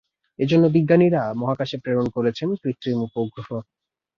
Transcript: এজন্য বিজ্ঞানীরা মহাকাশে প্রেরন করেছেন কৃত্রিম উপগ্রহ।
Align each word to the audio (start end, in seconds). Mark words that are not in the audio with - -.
এজন্য 0.39 0.63
বিজ্ঞানীরা 0.75 1.21
মহাকাশে 1.41 1.77
প্রেরন 1.83 2.07
করেছেন 2.15 2.49
কৃত্রিম 2.61 2.97
উপগ্রহ। 3.07 3.49